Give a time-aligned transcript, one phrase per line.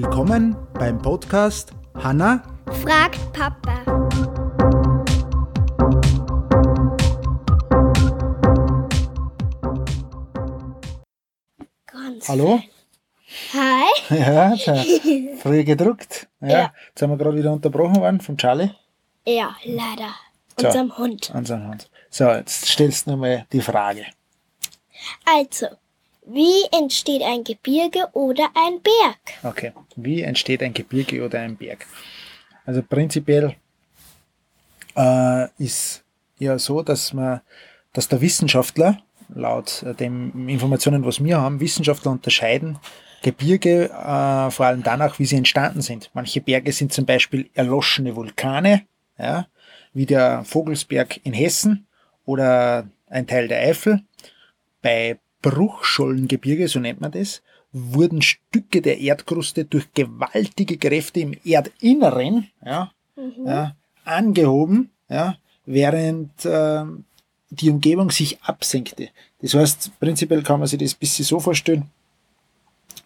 [0.00, 2.44] Willkommen beim Podcast Hanna
[2.84, 3.82] fragt Papa.
[11.86, 12.60] Ganz Hallo?
[13.52, 13.88] Hi.
[14.16, 14.54] Ja,
[15.42, 16.28] früh gedruckt.
[16.42, 16.72] Ja, ja.
[16.90, 18.70] Jetzt haben wir gerade wieder unterbrochen worden vom Charlie.
[19.26, 20.14] Ja, leider.
[20.60, 21.32] So, unserem Hund.
[21.34, 21.90] Unserem Hund.
[22.08, 24.06] So, jetzt stellst du nochmal die Frage.
[25.24, 25.66] Also,
[26.30, 29.18] wie entsteht ein Gebirge oder ein Berg?
[29.42, 31.86] Okay, wie entsteht ein Gebirge oder ein Berg?
[32.66, 33.56] Also prinzipiell
[34.96, 36.04] äh, ist
[36.38, 37.40] ja so, dass man,
[37.92, 38.98] dass der Wissenschaftler
[39.34, 42.78] laut den Informationen, was wir haben, Wissenschaftler unterscheiden
[43.22, 46.10] Gebirge äh, vor allem danach, wie sie entstanden sind.
[46.14, 48.82] Manche Berge sind zum Beispiel erloschene Vulkane,
[49.18, 49.46] ja,
[49.92, 51.86] wie der Vogelsberg in Hessen
[52.24, 54.02] oder ein Teil der Eifel.
[54.82, 57.42] Bei Bruchschollengebirge, so nennt man das,
[57.72, 63.46] wurden Stücke der Erdkruste durch gewaltige Kräfte im Erdinneren ja, mhm.
[63.46, 66.84] ja, angehoben, ja, während äh,
[67.50, 69.08] die Umgebung sich absenkte.
[69.40, 71.84] Das heißt, prinzipiell kann man sich das ein bisschen so vorstellen.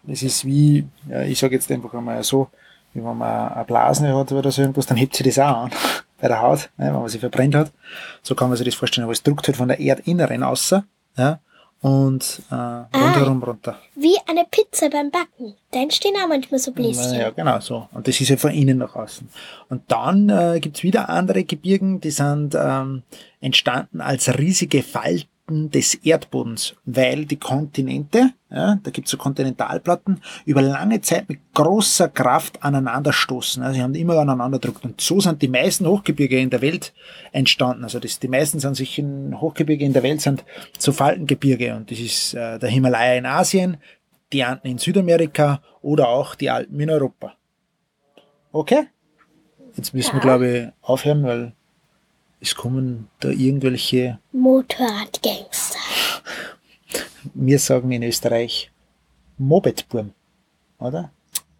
[0.03, 2.49] Das ist wie, ja, ich sage jetzt einfach einmal so,
[2.93, 5.71] wie wenn man eine Blasene hat oder so irgendwas, dann hebt sich das auch an
[6.19, 7.71] bei der Haut, ne, wenn man sie verbrennt hat.
[8.21, 10.85] So kann man sich das vorstellen, aber es drückt halt von der Erdinneren außer,
[11.17, 11.39] ja,
[11.83, 13.79] und äh, rundherum ah, runter.
[13.95, 15.55] Wie eine Pizza beim Backen.
[15.71, 17.13] Da entstehen auch manchmal so Bläschen.
[17.13, 17.89] Ja, genau so.
[17.91, 19.27] Und das ist ja von innen nach außen.
[19.67, 23.03] Und dann äh, gibt's wieder andere Gebirgen, die sind ähm,
[23.41, 25.27] entstanden als riesige Falten
[25.71, 31.39] des Erdbodens, weil die Kontinente, ja, da gibt es so Kontinentalplatten, über lange Zeit mit
[31.53, 33.63] großer Kraft aneinander stoßen.
[33.63, 34.85] Also sie haben immer aneinander gedrückt.
[34.85, 36.93] Und so sind die meisten Hochgebirge in der Welt
[37.31, 37.83] entstanden.
[37.83, 40.43] Also das, die meisten sind sich in Hochgebirge in der Welt sind
[40.77, 41.75] so Faltengebirge.
[41.75, 43.77] Und das ist äh, der Himalaya in Asien,
[44.31, 47.33] die Anden in Südamerika oder auch die Alpen in Europa.
[48.51, 48.87] Okay?
[49.75, 50.13] Jetzt müssen ja.
[50.15, 51.53] wir, glaube ich, aufhören, weil
[52.43, 55.79] es kommen da irgendwelche Motorradgangster.
[57.33, 58.69] Wir sagen in Österreich
[59.37, 60.11] Mopedburm,
[60.77, 61.11] oder?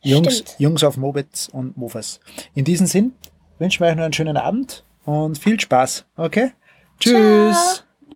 [0.01, 2.19] Jungs, Jungs auf Mopeds und Mofas.
[2.53, 3.13] In diesem Sinn
[3.59, 6.05] wünschen wir euch noch einen schönen Abend und viel Spaß.
[6.17, 6.51] Okay?
[6.99, 7.55] Tschüss!
[7.55, 7.92] Ciao.